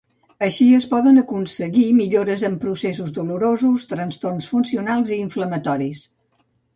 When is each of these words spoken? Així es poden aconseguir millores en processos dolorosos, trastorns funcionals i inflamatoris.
Així 0.45 0.65
es 0.75 0.85
poden 0.93 1.21
aconseguir 1.21 1.83
millores 1.97 2.45
en 2.49 2.55
processos 2.63 3.11
dolorosos, 3.17 3.85
trastorns 3.91 4.49
funcionals 4.55 5.13
i 5.17 5.19
inflamatoris. 5.27 6.01